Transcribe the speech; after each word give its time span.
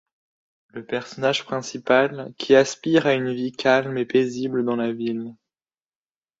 Le 0.69 0.83
personnage 0.83 1.45
principal, 1.45 2.33
qui 2.39 2.55
aspire 2.55 3.05
à 3.05 3.13
une 3.13 3.31
vie 3.31 3.51
calme 3.51 3.99
et 3.99 4.05
paisible 4.07 4.65
dans 4.65 4.75
la 4.77 4.91
ville. 4.91 5.35